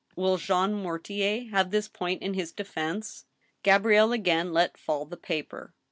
[0.15, 3.25] Will Jean Mortier use this point in his defense?"
[3.61, 5.75] Gabrielle again let fall the paper.